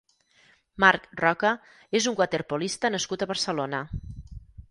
Marc 0.83 1.03
Roca 1.19 1.51
és 2.01 2.09
un 2.13 2.17
waterpolista 2.21 2.93
nascut 2.97 3.27
a 3.27 3.31
Barcelona. 3.35 3.83